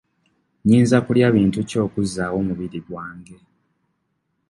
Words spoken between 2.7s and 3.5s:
gwange?